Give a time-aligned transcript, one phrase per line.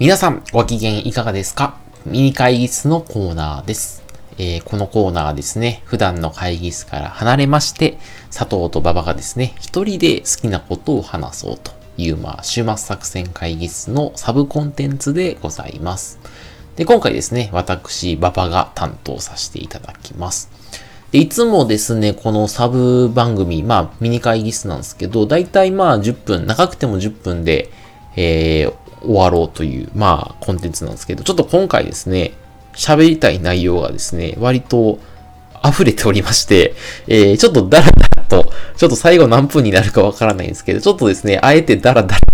[0.00, 1.76] 皆さん、ご機嫌いかがですか？
[2.04, 4.02] ミニ会議室のコーナーです。
[4.38, 16.18] えー、このコーナーはですね、普段の会議室から離れまして、佐藤と馬場がですね、一人で好きなことを話そうという、まあ、週末作戦会議室のサブコンテンツでございます。
[16.74, 20.50] で、今回ですね、私、馬場が担当させていただきます。
[21.12, 27.70] で、いつもですね、このサブ番組、まあ、ミニ会議室なんですけど、だいたいまあ10分、長くても10分で、
[28.16, 32.32] えー、終わろうという、まあ、コンテンツなんですけど、ちょっと今回ですね、
[32.74, 34.98] 喋りたい内容がですね、割と
[35.64, 36.74] 溢れておりまして、
[37.06, 42.26] えー、ちょっとダラダラと、ちょっと最後何分になるかわからないんですけど、ちょっとですね、あえてダラダラと、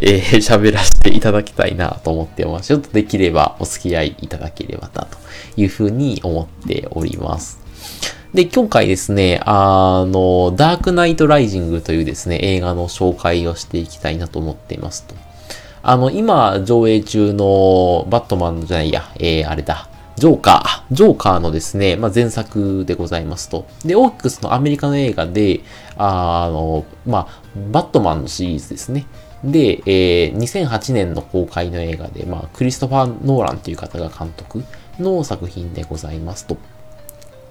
[0.00, 2.68] えー、喋らせていただきたいなと思ってます。
[2.68, 5.18] ちょっとできればお付き合いいただければなと
[5.56, 7.62] いうふうに思っております。
[8.34, 15.14] で、今回ですね、あの、ダークナイトライジングというですね、映画の紹介をしていきたいなと思っていますと。
[15.82, 19.88] あの、今上映中のバットマンじゃないや、えー、あれだ。
[20.16, 23.66] ジョーカー、ジョーカーのですね、まあ、前作でございますと。
[23.84, 25.60] で、大きくそのアメリカの映画で、
[25.96, 27.40] あの、まあ、
[27.72, 29.06] バットマンのシリーズですね。
[29.42, 34.62] で、えー、2008年の公開の映画で、まあ、クリストファー・ノーランという方が監督
[35.00, 36.56] の作品でございますと。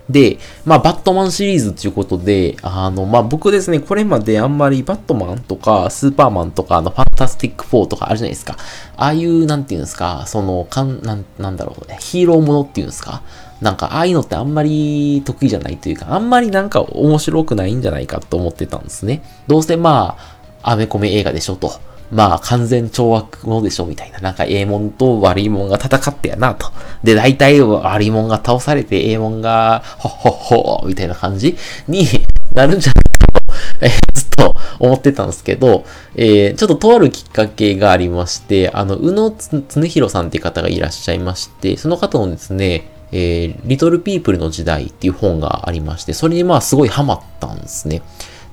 [0.09, 8.57] で、まあ、バットマンシリーズっていうことで、あの、まあ、僕ですね、これまであんまりバットマンとか、スーパーマンとか、あの、ファンタスティック4とかあるじゃないですか。
[8.97, 13.21] ああいう、なんていうんですか、その、かん、なん、なんだろう、ヒーローものっていうんですか。
[13.61, 19.21] なんか、ああいうのってあんまり得意じゃないというか、あんまりなんか面白くないんじゃないかと思ってたんですね。
[19.47, 20.17] どうせま
[20.63, 21.90] あ、アメコメ映画でしょと。
[22.11, 24.19] まあ完全懲悪者でしょみたいな。
[24.19, 26.71] なんかええもんと悪いもんが戦ってやなと。
[27.03, 32.05] で、大体悪いもんが倒されてええもんがほっほっほみたいな感じに
[32.53, 33.03] なるんじゃない
[33.33, 33.53] かと、
[33.85, 35.85] え、ずっと思ってたんですけど、
[36.15, 39.33] えー、ちょっととあるきっかけがありまして、あの、宇野
[39.69, 48.01] 常弘さんっていう方がいらっしゃいまして、その方のですね、えー、リトルピープルの時代っていう本がありまして、それにまあすごいハマったんですね。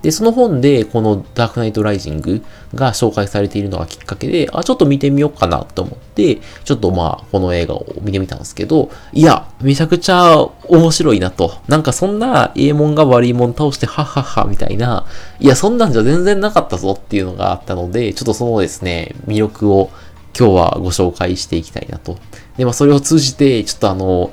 [0.03, 2.45] で、その本で、このダークナイトライジング
[2.75, 10.37] が紹介されているのがきっかけで、あ、ちょっと見てみようかなと思って、ちょっとまあ、この映画を見てみたんですけど、いや、めちゃくちゃ
[10.69, 11.53] 面白いなと。
[11.67, 15.05] なんかそんな、ええもんが悪いもん倒して、はっはっは、みたいな、
[15.41, 19.91] いや、そんなんじゃ全然なかったぞっていうのがあったので、ちょっとそのですね、魅力を
[20.39, 22.17] 今日はご紹介していきたいなと。
[22.57, 24.31] で、まあ、それを通じて、ちょっとあの、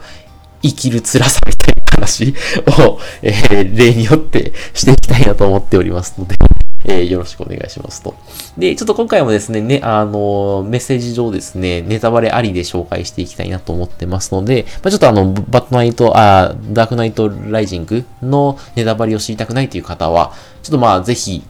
[0.62, 2.34] 生きる辛さみたいな話
[2.80, 6.36] を、えー、例によってしていきたいなと思っておりますので
[6.88, 8.16] えー、よろしくお願いしますと。
[8.58, 21.44] で、ちょっと今回もですね、ね、あの、メッセージ上ですね、ネタバレありで紹介していきたいなと思ってますので、まあ、ちょっとあの、バットナイト、あダークナイトライジングのネタバレを知りたくないという方は、ちょっとまあ、ぜひ、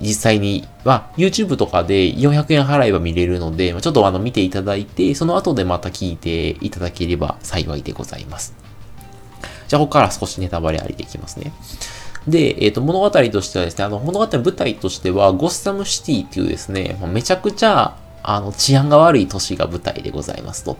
[0.00, 8.67] 実際に、まあ、YouTube とかで400円払えば見れるので、ちょっとあの、見ていただいて、その後でまた聞いていただければ幸いでございます。
[9.68, 11.52] じゃあ、ここから少しネタバレありでいきますね。
[12.26, 20.76] で、えっ、ー、と、物語としてはですね、あの、物語の舞台としては、ゴッサムシティっていうですね、めちゃくちゃ、あの、治安が悪い都市が舞台でございますと。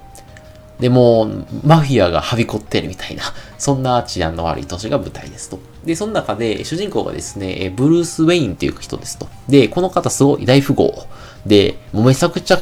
[0.81, 1.29] で、も
[1.65, 3.23] マフィアがはびこってるみたいな、
[3.59, 5.59] そんな治安の悪い都市が舞台ですと。
[5.85, 9.29] で、その中で、主人公がですね、ブルース・ウェインっていう人ですと。
[9.49, 11.07] で、この方すごい大富豪。
[11.47, 12.61] で、もうめちゃくちゃ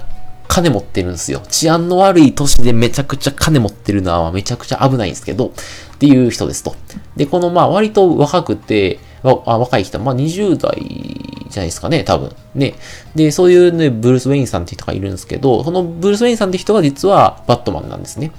[0.56, 1.42] 金持ってるんですよ。
[1.50, 6.74] 治安の悪い都市でめちゃくちゃ金持ってるのはめちゃくちゃ危ないんですけど、っていう人ですと。
[7.14, 12.34] で、このまあ割と若くて、あ若い人、まあ20代じゃないですかね、多分。
[12.54, 12.74] ね。
[13.14, 18.32] で、そういうね、ブルース・ウェインさんって人がいるんですけど、そのブルース・ウェインさんって人が実はバットマンなんですね。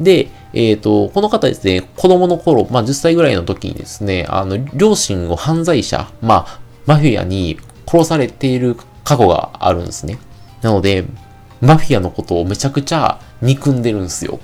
[0.00, 10.18] で、えっ、ー、と、この方ですね、子供の頃、まあ10歳ぐらいの時にですね、あの、両親を犯罪者、まあ、マフィアに殺されている過去があるんですね。
[10.62, 11.04] なので、
[11.62, 14.40] マフィアのことをめちゃくちゃ憎んでるんですよ。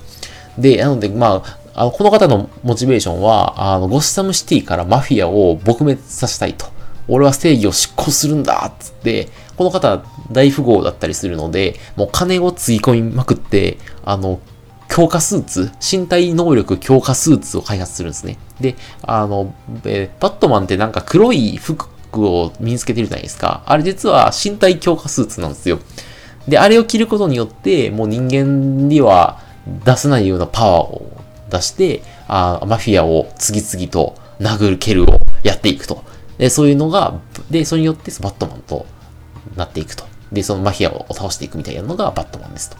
[0.56, 6.66] で、なので、まあ、あのこの方のモチベーションは、あの、ゴッサムシティからマフィアを撲滅させたいと。
[7.08, 14.40] 俺は正義を執行するんだっつって、この方大富豪だったりするので、もう金をつぎ込みまくって、あの、
[14.88, 18.38] 強化スーツ、身体能力強化スーツを開発するんですね。
[18.60, 19.54] で、あの、
[19.84, 23.62] えバットマンってなんか黒い服を身につけてるじゃないですか。
[23.66, 25.78] あれ実は身体強化スーツなんですよ。
[26.48, 29.40] で、あれを着ることによって、もう人間には
[29.84, 31.10] 出せないようなパワーを
[31.50, 35.06] 出して、あマフィアを次々と殴る蹴るを
[35.42, 36.02] やっていくと。
[36.38, 38.86] で、そういうのが、で、それによってバットマンと
[39.56, 40.04] なっていくと。
[40.32, 42.76] で、そのマフィアを倒していくみたいなのがバットマンですと。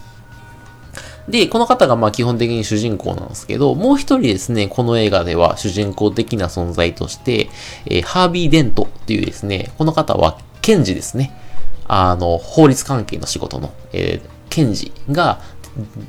[1.27, 7.49] で、この方がまあ基本的に主人公なんですけど、もう一人ですね、この映画では主人公的な存在として、
[7.85, 11.31] えー、ハービー・デントっていうですね、この方は検事ですね。
[11.89, 15.41] あの、法律関係の仕事の、えー、検事が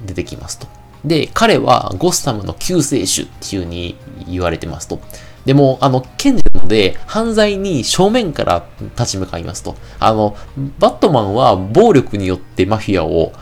[0.07, 0.69] 出てきますと。
[1.05, 3.97] で、彼はゴスタムの救世主っていう風に
[4.29, 5.01] 言われてますと。
[5.47, 8.67] でも、あの、検事なので、犯罪に正面から
[8.99, 9.75] 立ち向かいますと。
[9.99, 10.37] あの、
[10.79, 13.33] バットマンは暴力によってマフィアを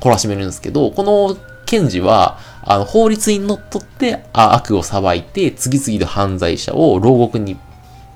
[0.00, 7.56] 懲らしめるんですけど、この検事は、あの、法律にのっって悪を裁いて、次々と犯罪者を牢獄に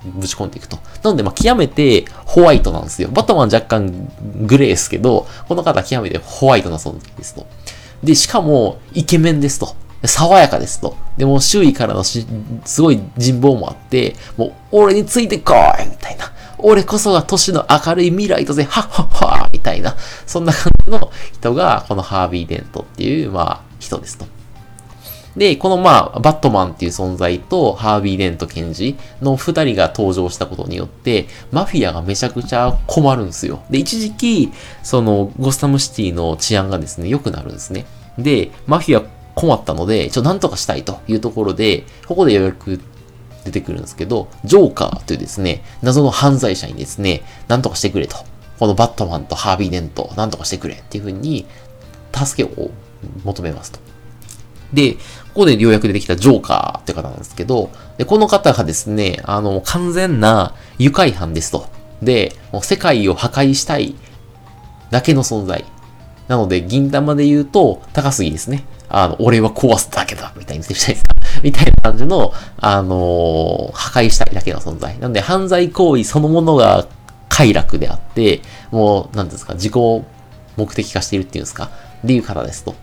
[0.04, 0.78] ぶち込んでいくと。
[1.02, 3.08] なので、まあ、極めてホワイトなんですよ。
[3.08, 4.10] バットマン若干
[4.46, 7.46] グレーですけど、この方極めてホワイトな存在ですと。
[8.02, 9.74] で、しかも、イケメンですと。
[10.04, 10.96] 爽やかですと。
[11.18, 12.26] でも、周囲からのし、
[12.64, 16.32] すごい人望もあって、もう、俺についてこいみたいな。
[16.58, 19.08] 俺こそが都市の明るい未来とぜ、はっはっ
[19.40, 19.96] はみたいな。
[20.26, 24.26] そんな感じの人が、このハービー・デントっていう、まあ、人ですと。
[25.36, 33.62] で、このまあ、バットマンっていう存在と、ハービー・デント検事の二人が登場したことによって、マフィアがめちゃくちゃ困るんですよ。
[33.70, 37.86] で、一時期、その、ゴスタムシティの治安がですね、良くなるんですね。
[38.18, 39.02] で、マフィア
[39.34, 42.80] 困ったので、ちょ、なんとかしたいというところで、ここでようやく
[43.44, 48.16] 出てくるんですけど、ジョーカーというですね、謎の犯罪者にですね、なんとかしてくれと。
[48.58, 51.46] このバットマンとハービー・デント、なんとかしてくれっていう風に、
[52.12, 52.70] 助けを
[53.24, 53.78] 求めますと。
[54.72, 55.00] で、こ
[55.34, 61.66] こでようやく出てきたジョーカーって方なんですけど、で、この方がですね、あの、完全な愉快犯ですと。
[62.02, 63.94] で、もう世界を破壊したい
[64.90, 65.64] だけの存在。
[66.28, 68.64] なので、銀玉で言うと、高杉ですね。
[68.88, 74.98] あの、俺は壊すだけだみたいに言ってたいですかみたいな感じの、あのー、破壊したいだけの存在。
[74.98, 76.86] なんで、犯罪行為そのものが
[77.28, 79.72] 快楽であって、もう、なんですか、自己
[80.56, 81.70] 目的化しているっていうんですか
[82.04, 82.74] っていう方ですと。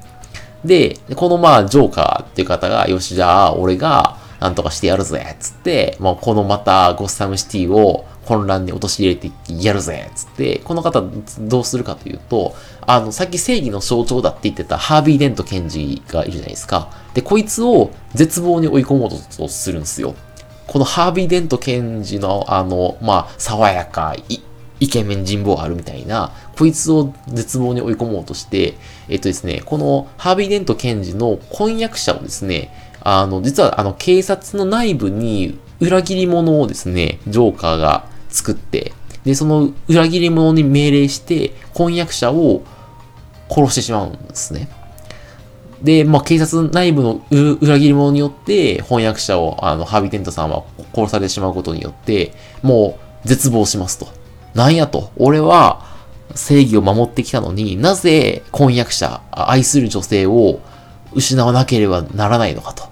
[0.65, 11.01] で、このまあ、ジョーカーっていう方が、よし、じゃあ、俺が、なんとかしてやるぜつって、まあ、このまた、ゴッサムシティを混乱に陥れてやるぜつって、この方
[11.39, 12.53] どうするかというと、
[12.85, 16.89] あの、さっき正義の象徴だって言ってたハービー・デント検事がいるじゃないですか。
[17.13, 20.13] で、こいつを絶望に追い込もうとするんですよ。
[20.67, 24.15] このハービー・デント検事の、あの、まあ、爽やか、
[24.79, 28.75] イケメン人望あるみたいな、こいつを絶望に追い込もうとして、
[29.09, 32.71] えっとですね、このハービー・デント検事の婚約者をですね、
[33.01, 38.93] あの、実はあの警察の内部に裏切り者をですね、ジョーカーが作って、
[39.23, 42.63] で、その裏切り者に命令して、婚約者を
[43.49, 44.69] 殺してしまうんですね。
[45.81, 47.21] で、まあ、警察内部の
[47.61, 50.63] 裏切り者によって、翻訳者を、あの、ハービー・テントさんは
[50.93, 52.33] 殺されてしまうことによって、
[52.63, 54.07] もう絶望しますと。
[54.57, 55.11] なんやと。
[55.17, 55.85] 俺は
[56.33, 60.59] 正義を守ってきたのになぜ婚約者、愛する女性を
[61.13, 62.83] 失わなければならないのかと。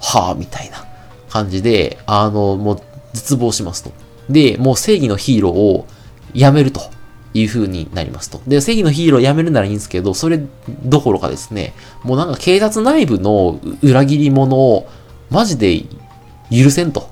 [0.00, 0.86] はあ、みたいな
[1.28, 2.80] 感じで、あの、もう
[3.12, 3.90] 絶望しますと。
[4.30, 5.86] で、もう正義のヒーローを
[6.32, 6.80] やめると
[7.34, 8.40] いう風になりますと。
[8.46, 10.40] で、正義のヒーローをやめるならいいんですけど、それ
[10.84, 11.74] どころかですね、
[12.04, 14.88] もうなんか警察内部の裏切り者を
[15.30, 15.84] マジで
[16.50, 17.10] 許せんと。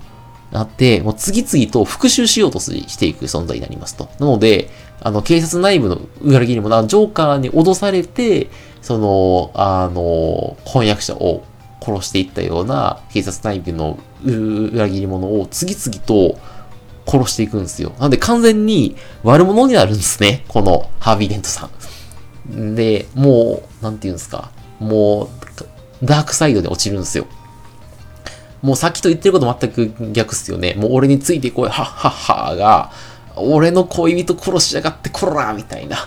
[0.52, 4.08] なって、もう次々と復讐しようとしていく存在になりますと。
[4.18, 4.70] なので、
[5.00, 8.48] あの、警察内部の裏切り者、ジョーカーに脅されて、
[8.80, 11.44] その、あの、翻訳者を
[11.82, 16.38] 殺していったような警察内部の裏切り者を次々と
[17.06, 17.92] 殺していくんですよ。
[17.98, 20.44] なので完全に悪者になるんですね。
[20.48, 21.68] このハービー・デントさ
[22.48, 22.74] ん。
[22.74, 24.50] で、もう、なんて言うんですか。
[24.78, 27.26] もう、ダークサイドで落ちるんですよ。
[28.64, 30.72] もうさっきと言ってること全く逆っすよね。
[30.72, 32.90] もう俺についてこい、はっはっはが、
[33.36, 35.98] 俺の恋人殺しやがってこらみたいな。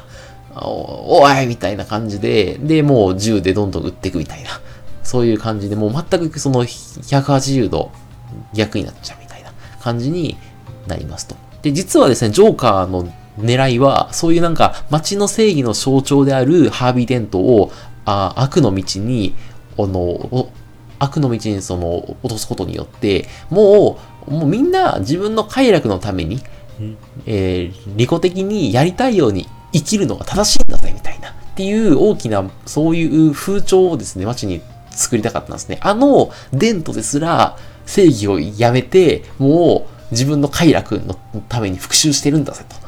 [0.55, 4.49] おおいみたいな感じで、で、もう銃でどんどん撃っていくみたいな。
[5.03, 7.91] そういう感じで、もう全くその180度
[8.53, 10.35] 逆になっちゃうみたいな感じに
[10.87, 11.35] なりますと。
[11.61, 13.07] で、実はですね、ジョーカーの
[13.39, 17.71] 狙いは、そういうなんか街の正義の象徴であるハービー・デントを
[18.05, 19.35] あ悪の道に、
[19.77, 20.49] あの、
[20.99, 26.41] 悪の道にその落とすことによって、もう、もうみんな自分の快楽のために、
[27.25, 31.29] えー、利己的にやりたいように生きるのが正しいんだぜ、みたいな。
[31.29, 34.61] っていう大きな、そういう風潮をですね、街に
[34.91, 35.79] 作りたかったんですね。
[35.81, 41.15] あの、デントですら、正義をやめて、もう自分の快楽の
[41.49, 42.87] ために復讐してるんだぜと。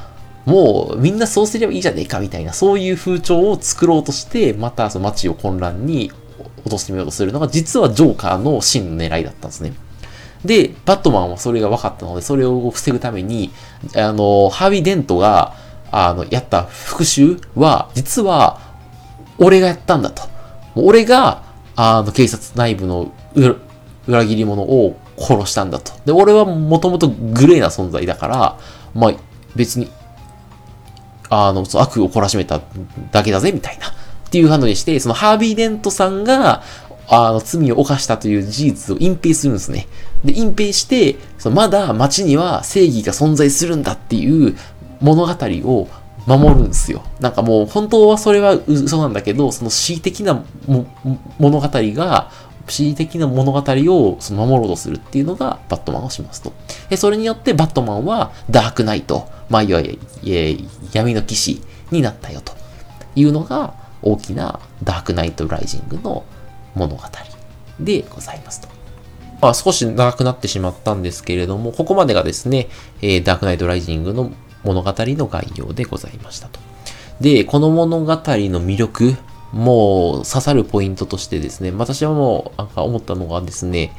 [0.50, 6.12] もうみんなそうすればいいじゃねえかみたいな、そういう風潮を作ろうとして、またその街を混乱に
[6.60, 9.74] 落としてみようとするのが、実はジョーカーの真の狙いだったんですね。
[10.46, 13.52] で、バットマンはそれが分かったので、それを防ぐために、
[13.96, 15.54] あの、ハービー・デントが、
[15.92, 18.60] あの、やった復讐は、実は、
[19.38, 20.24] 俺がやったんだと。
[20.76, 21.44] 俺が、
[21.76, 23.12] あの、警察内部の
[24.08, 25.92] 裏切り者を殺したんだと。
[26.06, 28.58] で、俺はもともとグレーな存在だから、
[28.94, 29.14] まあ、
[29.56, 29.90] 別に、
[31.30, 32.62] あの、悪を懲らしめた
[33.12, 33.94] だけだぜ、みたいな。
[34.30, 36.62] っていう話でして、そのハービー・デントさんが、
[37.08, 39.88] あの、罪を犯したという事実を隠蔽するんですね。
[40.24, 44.56] で、隠蔽して、そのまだ街には正義が存在するんだっていう
[45.02, 45.88] 物語を
[46.28, 47.04] 守るんですよ。
[47.20, 50.44] なんかもう本当はそれは嘘なんだけど、その恣意的な
[51.40, 52.30] 物語が、
[52.68, 56.54] 恣意的な物語をその守ろうとするっていうのがバットマンをしますと。
[56.92, 60.00] で、それによってバットマンはダークナイト、まあ、いわゆる
[60.94, 62.54] 闇の騎士になったよと
[63.16, 66.24] いうのが大きなダークナイトライジングの
[66.76, 67.04] 物語
[67.80, 68.68] でございますと。
[69.42, 72.68] まあ、少し長くなってしまったんですけれども、ここまでがですね、
[73.02, 74.32] えー、ダークナイトライジングの
[74.64, 76.60] 物語の概要でございましたと。
[77.22, 79.16] で、この物語の魅力、
[79.54, 83.96] もう刺さるポイントとしてですね、私はもうなんか思ったのがですね、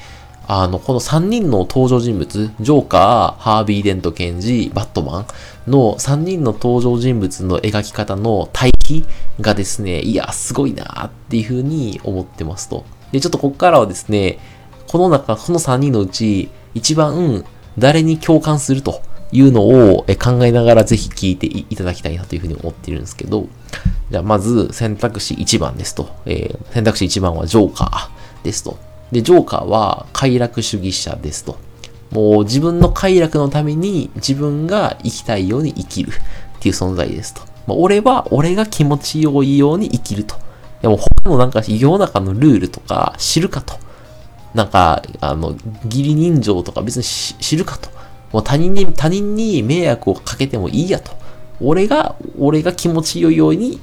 [0.47, 5.26] あの、この3人の登場人物、ジョーカー、ハービー・デント検事、バットマン
[5.71, 9.04] の3人の登場人物の描き方の対比
[9.40, 12.85] がですね、いや、すごいなっていうふうに思ってますと。
[13.12, 14.38] で、ちょっとここからはですね、
[14.87, 17.44] この中、この3人のうち、一番
[17.78, 23.49] 誰に共感するというのを考えながらぜひ聞いていただきたいなというふうに思っているんですけど、
[24.11, 26.11] じゃあまず選択肢1番ですと。
[26.26, 28.78] えー、選択肢1番はジョーカーですと。
[29.12, 31.59] で、ジョーカーは快楽主義者ですと。
[32.11, 36.12] もう自分の快楽のために自分が生きたいように生きるっ
[36.61, 37.42] ていう存在ですと。
[37.67, 40.37] まあ、俺は俺が気持ちよいように生きると。
[40.83, 43.75] でも他のなんか世の中のルールとか知るかと。
[44.55, 47.88] なんか、あの、義理人情とか別に知るかと。
[48.33, 51.12] もう他人に、他人に迷惑をかけてもいいやと。
[51.61, 53.81] 俺が、俺が気持ちよいように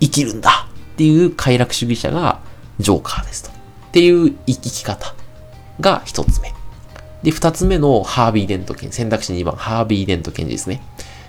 [0.00, 2.40] 生きるんだっていう快楽主義者が
[2.78, 3.50] ジョーカーですと。
[3.50, 3.52] っ
[3.92, 5.14] ていう生き方
[5.80, 6.52] が一つ目。
[7.22, 10.82] で、二つ目のハービー・デントケン、選択肢2番、ハービー・デントケンジですね。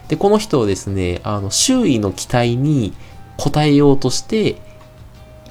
[0.08, 2.94] で、この人をですね、あの、周囲の期待に
[3.38, 4.56] 応えようとして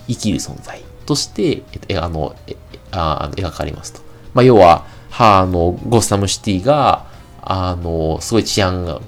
[0.08, 2.56] 生きる存在として、えあの、え
[2.90, 4.00] あ描かれますと。
[4.34, 7.06] まあ、要は、は、あの、ゴッサムシティが、
[7.42, 9.00] あの、すごい治安が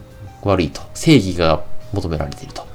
[0.43, 0.81] 悪いと。
[0.95, 2.67] 正義が求められていると。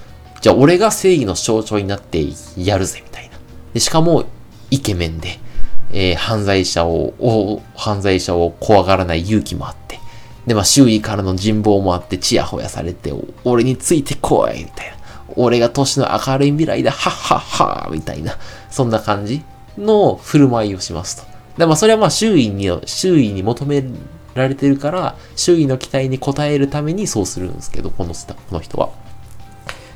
[0.41, 2.23] じゃあ、俺が正義の象徴になって
[2.57, 3.37] やるぜ、みたいな。
[3.73, 4.25] で、しかも、
[4.71, 5.39] イケメンで、
[5.91, 9.99] えー、犯罪者を、犯罪者を怖がらない勇気もあって。
[10.45, 14.93] で、まあ、周囲からの人望もあって、ちやほやされて、俺についてこい、みたいな。
[15.35, 18.37] 俺が年の明るい未来だ、はっはっは、みたいな。
[18.69, 19.41] そんな感じ
[19.77, 21.23] の振る舞いをしますと。
[21.57, 23.83] で、まあ、それはまあ、周囲に、周囲に求め
[24.33, 28.87] られてるから、周囲の期待に応えるためにそうするんですけど、このこの人は。
[28.87, 28.91] っ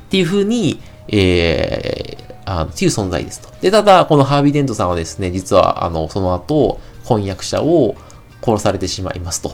[0.10, 3.50] ていう風に、えー、あっていう存在ですと。
[3.62, 7.96] で、ただ、このハービー・デントさんはですね、実は、あの、その後、婚約者を
[8.42, 9.54] 殺されてしまいますと。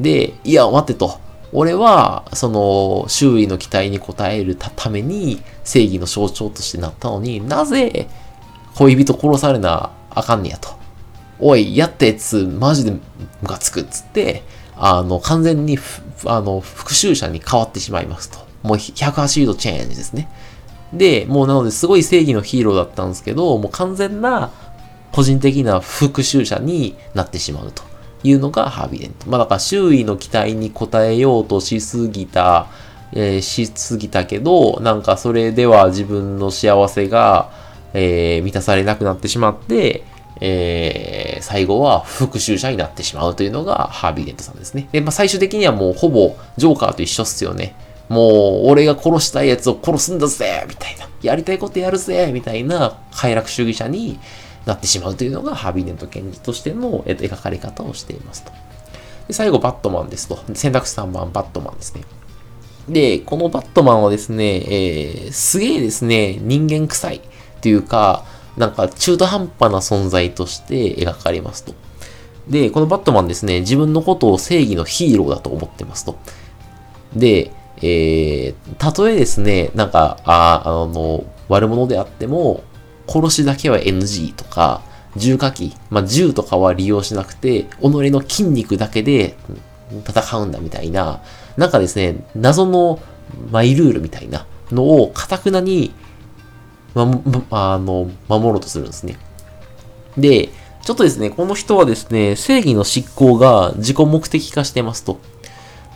[0.00, 1.18] で、いや、待ってと。
[1.52, 8.08] 俺は、その、周囲の期待に応えるために、正義の象徴としてなったのになぜ、
[8.74, 10.70] 恋人殺されなあかんねやと。
[11.38, 13.00] おい、やったやつ、マジでム
[13.46, 14.42] カつくっつって、
[14.76, 15.78] あの、完全に、
[16.26, 18.38] あの、復讐者に変わってしまいますと。
[18.62, 20.28] もう180度チェンジですね。
[20.92, 24.50] で、もうなのですごい正義のヒーローだったんですけど、もう完全な
[25.12, 27.84] 個人的な復讐者になってしまうと
[28.24, 29.30] いうのがハービデント。
[29.30, 32.66] まあだから周囲の期待に応えようとしすぎた、
[33.12, 37.50] えー、しすぎたけど、なんかそれでは自分の幸せが、
[37.92, 40.02] えー、満たされなくなってしまって、
[40.40, 44.88] えー、最後は復讐者になってしまうというのがハービーデントさんですね。
[44.90, 47.76] で、まあ、最終的にはもうほぼジョーカーと一緒っすよね。
[48.08, 51.08] もう、俺が殺したい奴を殺すんだぜみたいな。
[51.22, 54.18] やりたいことやるぜみたいな快楽主義者に
[54.66, 58.52] なってしまうというのがハビーデント検事としてのえっと描かれ方をしていますと。
[59.28, 60.38] で最後、バットマンですと。
[60.54, 62.02] 選択肢3番、バットマンですね。
[62.88, 67.20] で、このバットマンはですね、えー、すげえですね、人間臭い
[67.62, 68.24] というか、
[68.56, 71.74] なんか中途半端な存在として描かれますと。
[72.48, 76.16] で、このバットマンですね、自分のことを正義のヒーローだと思ってますと。
[77.16, 82.62] で、えー、たとえですね、なんか、ああの、悪者であっても、
[83.06, 84.82] 殺しだけは NG とか、
[85.16, 89.36] 銃火器、まあ、銃とかは利用しなくて、己の筋肉だけで
[90.06, 91.20] 戦うんだみたいな、
[91.56, 93.00] なんかですね、謎の
[93.50, 95.92] マイルールみたいなのを、かたくなに
[96.94, 99.16] ま、ま、あの、守ろうとするんですね。
[100.16, 100.48] で、
[100.82, 105.18] ちょっとですね、この人はですね、正義の執行が自己目的化してますと。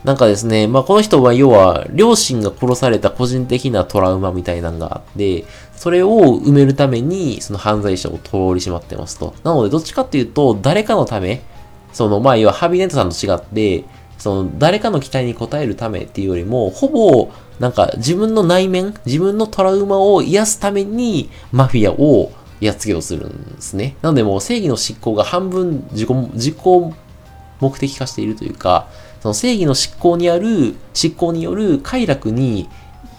[0.04, 5.44] なんかですね、まあ、この人は要は、両親が殺された個人的なトラウマみたいなのがあって、
[5.78, 9.34] それを埋めるために、その犯罪者を通り締まってますと。
[9.44, 11.42] なので、どっちかっていうと、誰かのため、
[11.92, 13.84] その、まあ、要は、ハビネットさんと違って、
[14.18, 17.30] その、誰かの期待に応えるためっていうよりも、ほぼ、
[17.60, 22.30] なんか自分の内面、自分のトラウマを癒すためにマフィアを
[22.60, 23.96] やっつけようとするんですね。
[24.02, 26.56] なのでもう正義の執行が半分自己、自己
[27.60, 28.88] 目的化しているというか、
[29.20, 32.68] その正義の執行にある、執行による快楽に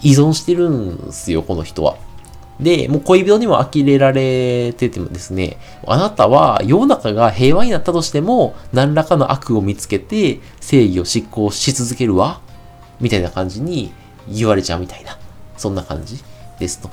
[0.02, 1.96] 依存してるんですよ、この人は。
[2.60, 12.40] で、もう恋人にも呆れられててもですね、あなたは世の中が平和になったとしても、何らかの悪を見つけて正義を執行し続けるわ
[13.00, 13.92] みたいな感じに
[14.28, 15.18] 言われちゃうみたいな、
[15.56, 16.22] そんな感じ
[16.58, 16.90] ですと。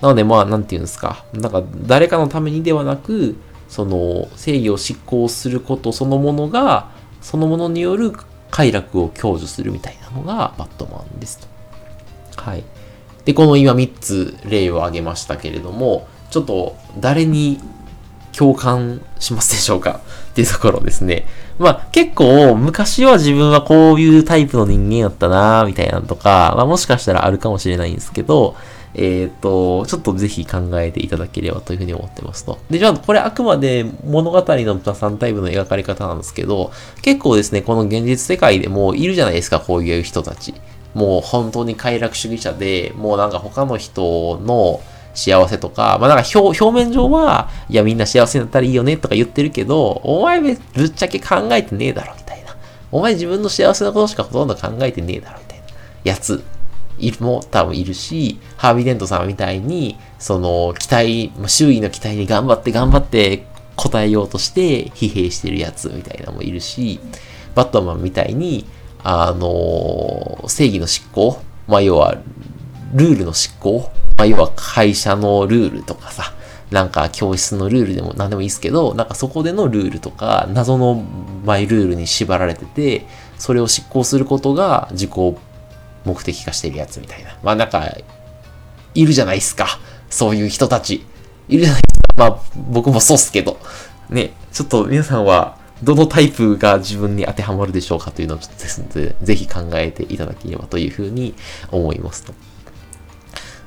[0.00, 1.24] なのでまあ、なんていうんですか。
[1.32, 3.36] なんか誰かのためにではなく、
[3.68, 6.90] その正義を執行することそのものが、
[7.22, 8.12] そのものによる
[8.50, 11.46] 快楽を享受するみたいなのがバットマンですと。
[12.42, 12.64] はい。
[13.24, 17.60] で、この今3つ例を挙げましたけれども、ちょっと誰に
[18.36, 20.00] 共感しますでしょうか？
[20.32, 21.26] っていうところですね。
[21.58, 28.56] まあ結構昔は自分はこういうタイプの人間やったなみたいなのとか、まあもしかしたらあるかもしれないんですけど、
[28.94, 32.58] えっ、ー、と、ちょっとぜひ考えていただければというふうに思ってますと。
[32.70, 36.70] で、じゃあこれあくまで物語の3タイプの描かれ方なんですけど、
[37.02, 40.54] 結構ですね、この現実世界でもいるじゃないですか、こういう人たち。
[40.94, 44.80] もう本当に快楽主義者で、もうなんか他の人の
[45.14, 50.56] 幸せとか、まあなんか表表面上は、いやみんな幸せになったらいいよねとか言ってるけど、お前ぶっ
[50.90, 52.56] ちゃけ考えてねえだろみたいな。
[52.90, 55.64] お前自分の幸せなことしかほとんど考えてねえだろみたいな
[56.04, 56.42] やつ
[56.98, 63.46] いも多分いるし、ハービーデントさんみたいに、その期待、周囲の期待に頑張って頑張って
[63.76, 67.00] 答えようとして疲弊してるやつみたいなのもいるし、
[67.54, 68.64] バットマンみたいに、
[69.04, 72.16] あの、正義の執行まあ、要は、
[72.94, 76.32] ルールの執行まあ、要は会社のルールとかさ、
[76.70, 81.04] なんか教室のルールでも何でもいいですけど、なんかそこでのルールとか、謎の
[81.44, 83.06] マイルールに縛られてて、
[83.38, 85.10] それを執行することが自己
[86.04, 87.36] 目的化してるやつみたいな。
[87.42, 87.96] まあなんか、
[88.94, 89.78] いるじゃないですか。
[90.08, 91.04] そういう人たち。
[91.48, 92.30] いるじゃないですか。
[92.30, 92.40] まあ
[92.70, 93.58] 僕もそうっすけど。
[94.08, 101.34] ね、ちょっと皆さんは、どのタイプが自分に当てはまるでしょうかというのをちょっとですので、ぜひ考えていただければというふうに
[101.70, 102.32] 思いますと。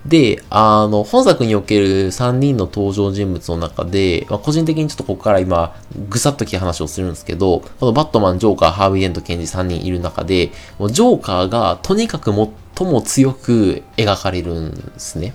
[0.06, 5.75] で、あの、本作における3人の登場人物の中で、まあ、個人的にちょっとここから今、
[6.10, 15.34] ぐさっときた話をするんですけど、このバットマン、ジョーカー、ハービー・デント、ケンジ3人いる中で、もうジョーカーがとにかく最も強く描かれるんですね。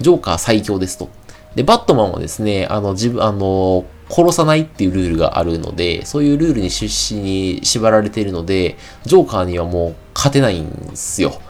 [0.00, 1.10] ジョーカー最強ですと。
[1.54, 11.40] で、バットマンはですね、あの、自分、あの、殺さないっていうルールがあるので、そういうルールに出資に縛られているので、ジョーカーにはもう勝てないんですよ。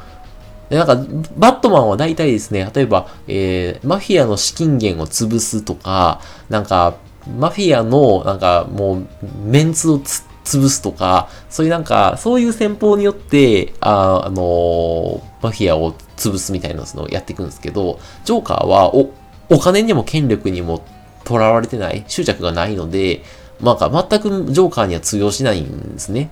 [0.69, 0.97] で、なんか、
[1.37, 6.97] バットマンは大体ですね、例えば、えー、マフィアの資金源を潰すとか、なんか、
[7.39, 9.07] マフィアの、なんか、もう、
[9.45, 19.11] メンツを潰すとか、そういうなんか、そういう戦法によって、あ、あのー、マフィアを潰すみたいなのをやっていくんですけど、ジョーカーは、お、
[19.51, 20.83] お金にも権力にも
[21.27, 23.23] 囚われてない、執着がないので、
[23.61, 26.31] まあ、全くジョーカーには通用しないんですね。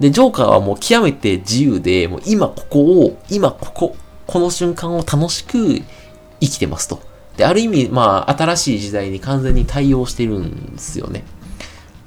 [0.00, 5.82] で、ジョーカーはもう極めて自由で、もう今ここを、今ここ、この瞬間を楽しく
[6.40, 7.00] 生きてますと。
[7.36, 11.24] で、ある意味、まあ、新しい時代に完全に対応してるんですよね。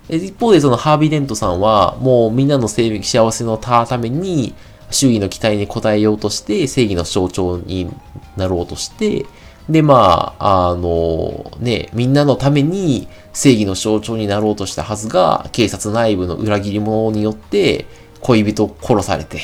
[0.09, 4.53] 一方でそのハービー・デントさんは、もうみんなの幸せのために、
[4.89, 7.89] 周囲の期待に応えようとして、正義の象徴に
[8.35, 9.25] なろうとして、
[9.71, 17.85] で、まあ、あの、ね、みんなのために正義の象徴になろうとしたはずが、警察内部の裏切り者によって
[18.19, 19.39] 恋人を殺されて、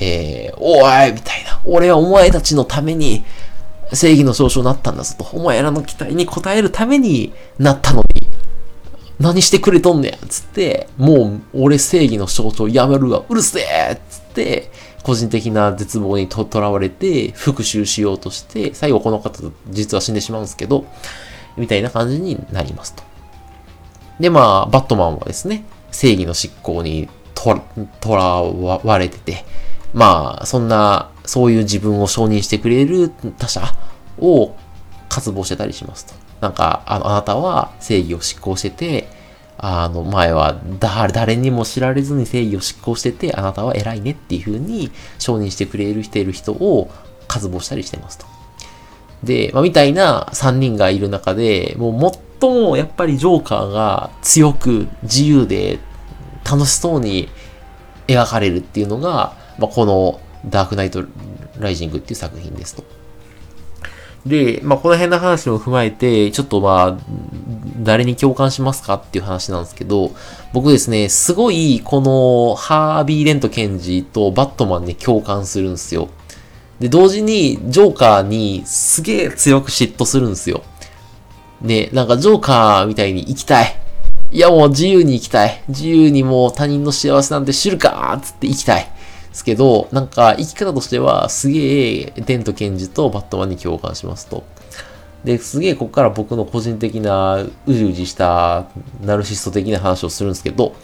[0.00, 1.60] えー、おいみたいな。
[1.66, 3.24] 俺はお前たちのために
[3.92, 5.24] 正義の象徴になったんだぞと。
[5.36, 8.26] お前らの期待に応えるためになったのに、
[9.20, 14.70] 何してくれとんねんつって、もう俺正義の象徴やめるわ、うるせえつって、
[15.06, 19.40] 個人的な絶望にとらわれて復讐しようとして、最後この方
[19.70, 20.84] 実は死んでしまうんですけど、
[21.56, 23.04] みたいな感じになりますと。
[24.18, 29.44] で、まあ、バットマンはですね、正義の執行にとらわれてて、
[29.94, 33.62] まあ、そんな、そういう自分を承認してくれる他者
[34.18, 34.56] を
[35.08, 36.14] 渇望してたりしますと。
[36.40, 39.08] なんか、あの、あなたは正義を執行してて、
[39.58, 46.90] あの、前は誰にも知られずに正義を執行してて、あなたは偉いねっていう風に承認してくれる人いる人を
[47.28, 48.26] 渇望したりしてますと。
[49.22, 55.78] で、まあ、みたいな3人がいる中で、もう最もやっぱりジョーカーが強く自由で
[56.48, 57.28] 楽しそうに
[58.06, 61.04] 描かれるっていうのが、まあ、このダークナイト
[61.58, 62.95] ライジングっていう作品ですと。
[64.26, 66.98] で、まあ、この辺の話を踏まえて、ちょっとまあ、
[67.78, 70.10] 誰に共感しますかっていう話なんですけど、
[70.52, 76.08] 僕ですね、すごい、この、ハービー・レント検事とバットマンに共感するんですよ。
[76.80, 80.62] で、同時に、ジョーカーにすげえ強く嫉妬するんですよ。
[81.60, 83.76] ね、なんかジョーカーみたいに生きたい。
[84.32, 85.62] いやもう自由に生きたい。
[85.68, 88.88] 自由にもう他人の幸せなんて知るかーつって生きたい。
[89.36, 94.44] ですけど、なんか生き方としてはすげえデンとケンジとバットマンに共感しますと。
[95.24, 98.64] で、すげえここから僕の個人的なうじうじした
[99.02, 100.74] ナルシスト的な話をするんですけど、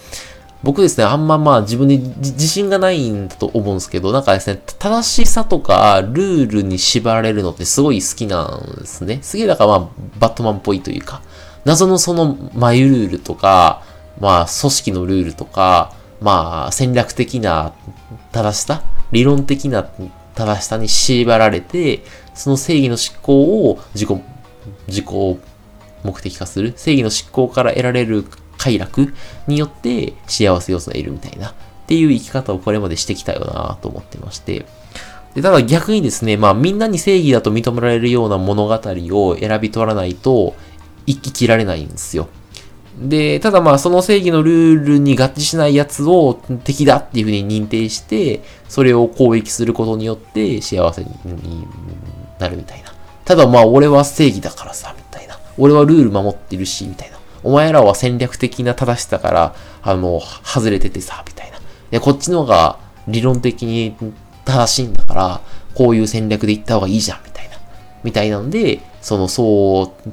[0.62, 9.20] 僕ですね、あんままあ自分に自信がないんだと思うんですけど、なんかですね、正しさとかルールに縛られるのってすごい好きなんですね。
[9.22, 9.88] すげえだからまあ、
[10.18, 11.22] バットマンっぽいというか、
[11.64, 13.82] 謎のその眉ルールとか、
[14.20, 17.72] まあ、組織のルールとか、まあ、戦略的な
[18.32, 19.84] 正しさ、理論的な
[20.34, 22.02] 正しさに縛られて、
[22.34, 24.20] その正義の執行を自己、
[24.88, 25.06] 自己
[26.02, 28.24] 目的化する、正義の執行から得られる
[28.56, 29.12] 快楽
[29.46, 31.54] によって幸せ要素がいるみたいな、っ
[31.86, 34.64] ていう生き方をこれまでしてきたよなと思ってまして、
[35.34, 40.54] で、ただ逆にですね、まあみんなに正義だと認められるような物語を選び取らないと
[41.06, 42.28] 生き切られないんですよ。
[43.08, 51.10] で、ただまあその正義のルールに合致しないやつを敵だっていうふうに認定して、それを攻撃することによって幸せに
[52.38, 52.92] なるみたいな。
[53.24, 55.38] ただまあ俺は正義だからさ、みたいな。
[55.58, 57.18] 俺はルール守ってるし、みたいな。
[57.42, 61.58] お前らは戦略的な正しさから、あの、外れててさ、みたいな。
[61.90, 63.96] で、こっちの方が理論的に
[64.44, 65.40] 正しいんだから、
[65.74, 67.56] こういう戦略で行った方がいいじゃん、みたいな。
[68.04, 70.12] みたいなので、その、そう、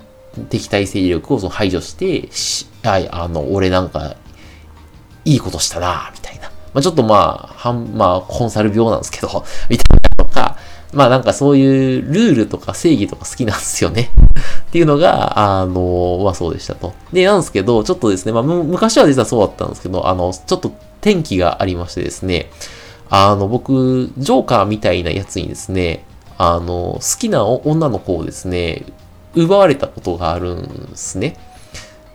[0.49, 2.30] 敵対勢力をその排除して、
[2.83, 4.15] はい、あの、俺なんか、
[5.25, 6.49] いいことしたな、みたいな。
[6.73, 10.57] まあ、ちょっとまあ、はん、まあ、コンサル病なんですけど、 みたいなとか、
[10.93, 14.09] まあなんかそういうルールとか正義とか好きなんですよね
[14.69, 16.93] っていうのが、あの、まあそうでしたと。
[17.13, 22.49] で、なんですけど、ちょっとですね、まあ昔は実はそうだったんですけど、あの、ちょっと転機がありましてですね、
[23.11, 26.05] あの、僕、ジョーカーみたいなやつにですね、
[26.39, 28.85] あの、好きな女の子をですね、
[29.35, 31.35] 奪われたことがあるんですね。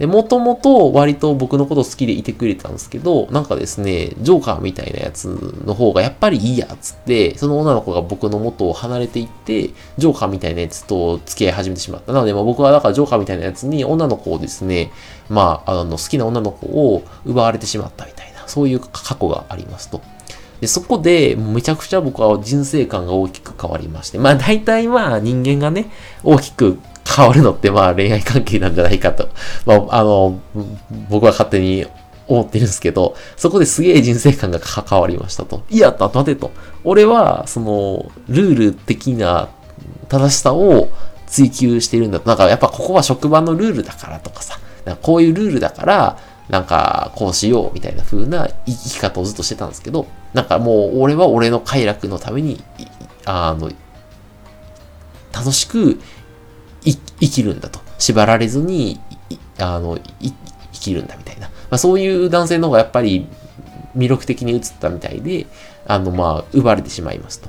[0.04, 5.28] で、もともと割と僕のこと好きでいてくれたんですけど、なんかですね、ジョーカーみたいなやつ
[5.64, 12.12] の方がやっぱりいいやつって、その女の子が僕の元を離れていって、ジョーカーみたいなやつと付き合い始めてしまった。
[12.12, 14.92] なので、まあ、僕はだからジョーカーみたいなやつに女の子をですね、
[15.30, 20.02] まあ、あの、好きな女の子を奪われてしまったみたいな、そういう過去がありますと。
[20.60, 25.86] で、そこで、めちゃくちゃ僕は人生観が大きく変わりまして、まあ大体まあ人間がね、
[26.22, 29.28] 大きく変わるのってまあ恋愛関係なんじゃないかと、
[29.66, 30.40] まあ、あの、
[31.10, 31.86] 僕は勝手に
[32.26, 35.62] 思ってるんですけど、そこですげえ人生観が変わりましたと。
[35.70, 36.50] いや、待てと。
[36.82, 39.48] 俺は、その、ルール的な
[40.08, 40.88] 正しさを
[41.26, 42.28] 追求してるんだと。
[42.28, 52.62] なんかやっぱここは職場のルールだからとかさ、かこういうルールだから、なんかこうしようみたいな風な生き方をずっとしてたんですけど、なんかもう俺は俺の快楽のために、
[53.24, 53.70] あの、
[55.32, 56.00] 楽しく
[56.84, 57.80] 生きるんだと。
[57.98, 59.00] 縛られずに、
[59.58, 60.32] あの、生
[60.72, 61.48] きるんだみたいな。
[61.48, 63.26] まあ、そういう男性の方がやっぱり
[63.96, 65.46] 魅力的に映ったみたいで、
[65.86, 67.48] あの、まあ、奪われてしまいますと。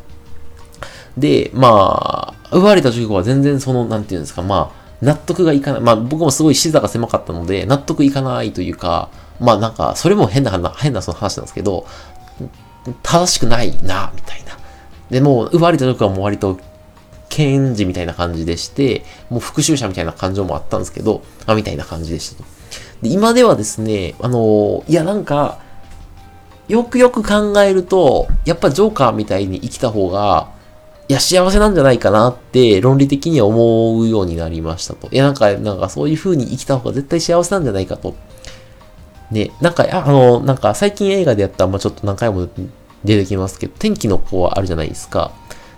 [1.18, 5.82] で、まあ、奪われた直後は全然その、なんていうんですか、まあ、納得がいかない。
[5.82, 11.86] まあ、僕もすごい視座が狭かったので、納得いかないというか、まあなんか、それも変な、変なその話なんですけど、
[13.04, 14.58] 正しくないな、みたいな。
[15.10, 16.60] でも、奪われた時はもう割と
[17.36, 22.44] 検事みたいな感じでして、もう復讐者みたいな感情もあったんですけど、あ、みたいな感じでした。
[23.02, 25.60] で、今ではですね、あのいやなんか、
[26.70, 30.50] よくよく考えると、やっぱジョーカーみたいに生きた方が、
[31.10, 35.10] いや、幸せなんじゃないかなって論理的には思うようになりましたと。
[35.12, 38.16] いや、なんか、なんかそういう風に生きた方が絶対幸せなんじゃないかと。
[39.30, 42.48] ね、なんか、あの、なんか最近映画でやった、まあちょっと何回も
[43.04, 45.34] 出てきますけど、天気の子はあるじゃないですか。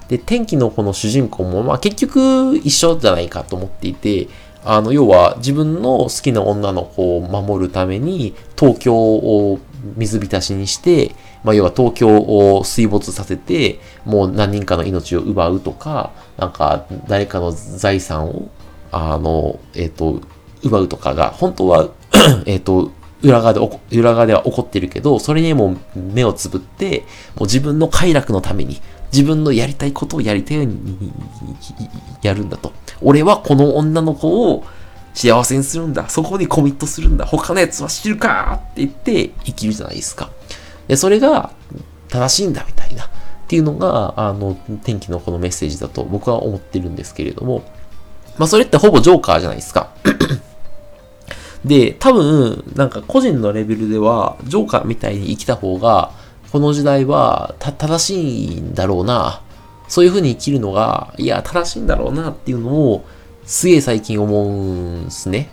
[0.08, 4.28] で、天気のこの主人公も、まあ結局一緒じゃないかと思っていて、
[4.64, 9.60] あの、要は自分の好きな女の子を守るために、東京を
[9.96, 18.50] 水浸しにして、まあ要は東京を水没させて、もう何人かの命を奪うとか、なんか誰かの財産を、
[18.92, 20.22] あの、えっ、ー、と、
[20.64, 21.90] 奪うとかが、本当は
[22.46, 22.92] えっと、
[23.22, 23.60] 裏側で、
[23.92, 27.02] 裏側では起こってるけど、それにも目をつぶって、
[27.36, 28.80] もう自分の快楽のために、
[29.12, 31.12] 自分のやりたいことをやりたいように
[32.22, 32.74] やるんだと。
[33.02, 34.66] 俺はこの女の子を
[35.14, 36.10] 幸せにするんだ。
[36.10, 37.26] そこにコミットするんだ。
[37.26, 40.30] 他のやつは知るかって言って生きるじゃないですか。
[40.88, 41.52] で、それが
[42.10, 43.06] 正しいんだみたいな。
[43.06, 43.10] っ
[43.48, 47.64] ていうのが、あの、天気のこのメッセージだと僕は思ってるんですけれども、
[48.38, 49.90] まあそれってほぼジョーカーじゃないですか。
[51.64, 56.12] で、多分、なんか個人のレベルでは、ジョーカーみたいに生きた方が、
[56.52, 59.42] この時代は、た、正しいんだろうな、
[59.88, 63.06] そういう風に生きるのが、いや、正しいんだろうなっていうのを、
[63.46, 65.50] すげえ最近思うんすね。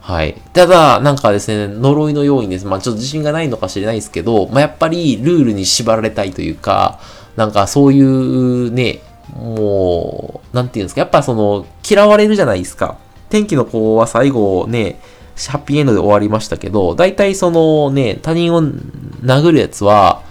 [0.00, 0.34] はい。
[0.52, 2.66] ただ、なんかですね、呪いのようにです。
[2.66, 7.00] まあちょっと自信がないのかもしれないですけど、まあやっぱりルールに縛られたいというか、
[7.36, 9.00] なんかそういうね、
[9.34, 12.98] もう、なんていうんですか、やっぱその、嫌われるじゃないですか。
[13.30, 15.00] 天気の子は最後ね、
[15.36, 20.22] ハッピーエンドで終わりましたけど、大体そのね、他人を殴るやつは、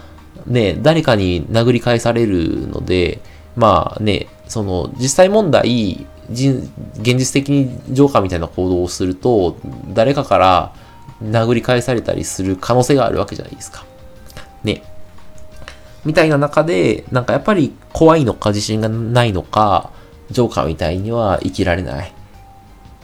[0.46, 3.20] ね、誰かに殴り返されるので、
[3.56, 6.70] まあね、その、実際問題、現
[7.18, 9.58] 実的にジョーカーみたいな行動をすると、
[9.94, 10.74] 誰かから
[11.24, 13.86] 殴り返されたりする可能性があるわけじゃないですか。
[14.63, 14.84] ね。
[16.06, 19.92] みたいな中で、なんかやっぱり怖いのか自信がないのか、
[20.32, 22.12] ジョーカーみたいには生きられない。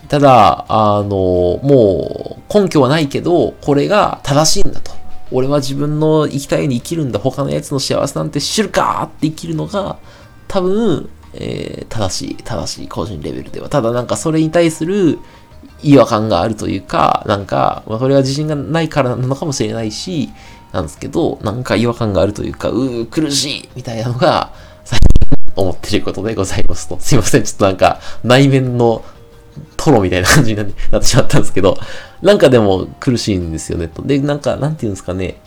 [0.10, 4.92] ただ、あの、もう根拠はないけど、これが正しいんだと。
[5.32, 7.20] 俺は自分の生きたいように生きるんだ。
[7.20, 9.98] 他のやつの幸せなんて知るかって生きるのが、
[10.48, 13.70] 多分、えー、正しい、正しい個人レベルでは。
[13.70, 15.20] ただなんかそれに対する
[15.84, 20.30] 違和感があるというか、なんか、まあ、それは自信がないからなのかもしれないし、
[20.72, 24.52] なんですけど、なんか違和感があるというか、うー、苦しいみたいなのが、
[24.84, 26.98] 最近思ってることでございますと。
[27.00, 29.04] すいません、ちょっとなんか、内面の
[29.78, 31.78] トロみたいな感じになってしまったんですけど、
[32.22, 34.02] なんかでも苦しいんですよね、と。
[34.02, 35.38] で、なんか、なんていうんですかね、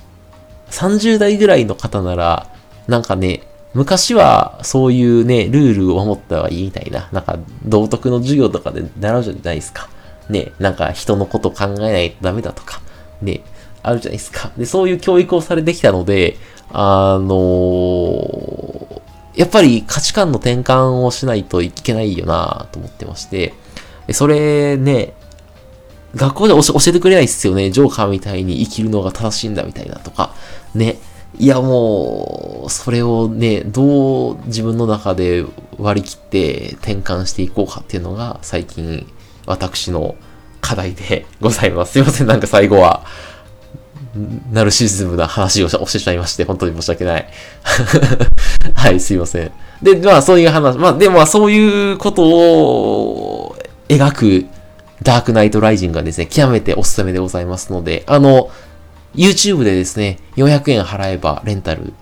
[0.71, 2.49] 30代ぐらいの方なら、
[2.89, 3.43] なんかね、
[3.75, 9.89] 昔はそういうね、ルールを守った方がいいみたいな、なんか道徳の授業とかで習うじゃないですか。
[10.29, 12.81] ね、なんか人のこと考えないとダメだとか、
[13.23, 13.43] ね、
[13.83, 14.51] あるじゃないですか。
[14.57, 16.37] で、そういう教育をされてきたので、
[16.71, 19.01] あのー、
[19.37, 23.55] やっぱり価値観の転換をしないといけないよなと思ってまして、
[24.11, 25.15] それね、
[26.15, 27.71] 学校で教えてくれないっすよね。
[27.71, 30.35] ジョーカーみたいに生きるのが正しいんだみたいなとか、
[30.75, 30.99] ね。
[31.39, 35.47] いやもう、それをね、どう自分の中で
[35.79, 39.07] 割り切って転換していこうかっていうのが最近
[39.47, 40.15] 私の
[40.61, 41.93] 課題で ございます。
[41.93, 43.05] すいません、なんか最後は。
[44.53, 47.27] ナルシズムな話をしてしまいまして、本当に申し訳ない。
[48.77, 49.51] はい、すいません。
[49.83, 53.32] で、まあそういう話、まあでもそういうことを
[53.97, 54.47] 描く
[55.03, 58.51] ダークナイトライジングがですね、極めておすすめでございますので、あの、
[59.15, 61.93] YouTube でですね、400円払えばレンタル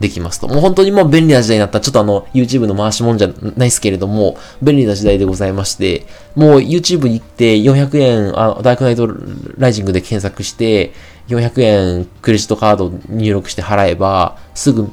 [0.00, 0.48] できますと。
[0.48, 1.80] もう本当にもう便利な時代になった。
[1.80, 9.08] ちょっとあの、YouTube の回しもんじゃないですけれども、便利な時代でございまして、もう YouTube に行って400円、あダークナイト
[9.56, 10.92] ライジングで検索して、
[11.28, 14.88] 400円クレジットカード入力して払えば、すぐ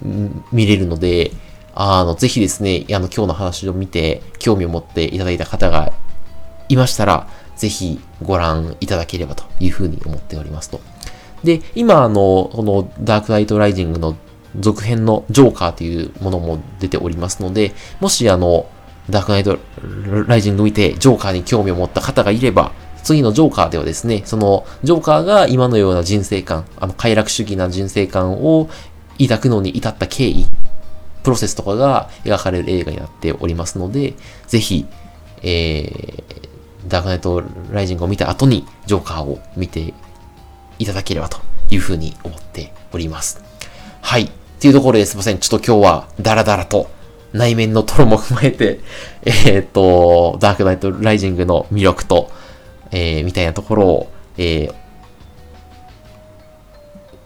[0.52, 1.32] 見れるので、
[1.76, 5.92] あの、ぜひですね、あの、今日の話を見て、興味を持っていただいた方が
[6.74, 10.82] いましたら、ぜひご覧いただければというふうに思っておりますと。
[11.44, 14.16] で、今、あの、このダークナイトライジングの
[14.60, 18.68] 続編のジョーカーというものも出ておりますので、もしあの、
[19.10, 19.60] ダークナイト
[20.28, 22.72] ライジング見てジョーカーに興味を持った方がいれば、
[23.04, 28.70] 次のジョーカーではですね、そのジョーカーが今のような人生観、あの快楽主義な人生観を
[29.20, 30.46] 抱くのに至った経緯、
[31.24, 34.14] プロセスとかが描かれる映画になっておりますので、
[34.48, 34.86] ぜひ、
[35.42, 36.50] えー、
[36.88, 39.94] ダークナイトライジングを見た後にジョーカーを見て
[40.80, 43.44] いただければというふうに思っております。
[44.02, 44.24] はい。
[44.24, 45.40] っていうところですいません。
[45.40, 46.90] ちょっと今日はダラダラと
[47.34, 48.80] 内面の吐露も踏まえて、
[49.26, 52.32] えー、っと、ダークナイトライジングの魅力と、
[52.92, 54.74] えー、みたいなところを、えー、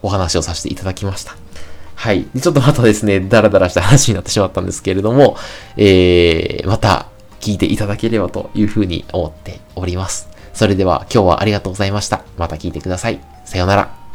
[0.01, 1.35] お話をさせていただきました。
[1.95, 2.25] はい。
[2.39, 5.35] ちょっとまたですね、ダラダラした話になってしまったんですけれども、
[5.75, 7.07] えー、また
[7.39, 10.29] 聞いていただければというふうに思っております。
[10.53, 12.23] それでは今日はありがとうございました。
[12.37, 13.19] また聞いてください。
[13.45, 14.06] さようなら。